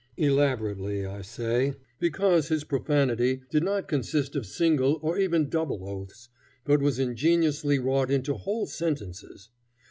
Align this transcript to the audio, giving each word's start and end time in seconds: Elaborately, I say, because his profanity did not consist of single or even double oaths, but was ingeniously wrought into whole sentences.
Elaborately, 0.17 1.05
I 1.05 1.21
say, 1.21 1.75
because 1.99 2.47
his 2.47 2.63
profanity 2.63 3.43
did 3.51 3.61
not 3.61 3.87
consist 3.87 4.35
of 4.35 4.47
single 4.47 4.97
or 5.03 5.19
even 5.19 5.47
double 5.47 5.87
oaths, 5.87 6.29
but 6.65 6.81
was 6.81 6.97
ingeniously 6.97 7.77
wrought 7.77 8.09
into 8.09 8.33
whole 8.33 8.65
sentences. 8.65 9.49